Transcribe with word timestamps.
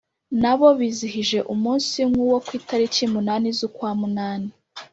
nabo 0.41 0.67
bizihije 0.79 1.39
umunsi 1.53 1.97
nk’uwo 2.09 2.37
ku 2.45 2.51
itariki 2.59 3.03
munani 3.13 3.47
zu 3.57 3.63
ukwamunani 3.69 4.49